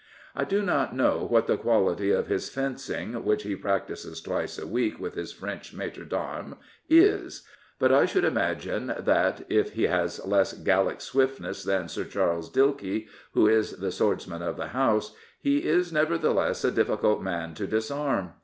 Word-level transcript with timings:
I 0.35 0.45
do 0.45 0.63
not 0.63 0.95
know 0.95 1.23
what 1.29 1.45
the 1.45 1.57
quality 1.59 2.09
of 2.09 2.25
his 2.25 2.49
fencing, 2.49 3.23
which 3.23 3.43
he 3.43 3.55
practises 3.55 4.19
twice 4.19 4.57
a 4.57 4.65
week 4.65 4.99
with 4.99 5.13
his 5.13 5.31
French 5.31 5.75
maitre 5.75 6.03
d'armes, 6.05 6.55
is, 6.89 7.47
but 7.77 7.91
I 7.91 8.07
should 8.07 8.23
imagine 8.25 8.95
that, 8.97 9.45
if 9.47 9.73
he 9.73 9.83
has 9.83 10.19
less 10.25 10.53
Gallic 10.53 11.01
swiftness 11.01 11.63
than 11.63 11.87
Sir 11.87 12.05
Charles 12.05 12.49
Dilke, 12.51 13.07
who 13.33 13.45
is 13.47 13.73
the 13.73 13.91
swordsman 13.91 14.41
of 14.41 14.57
the 14.57 14.69
House, 14.69 15.15
he 15.39 15.57
is 15.65 15.93
nevertheless 15.93 16.63
a 16.65 16.71
difficult 16.71 17.21
man 17.21 17.53
to 17.53 17.67
disarm. 17.67 18.31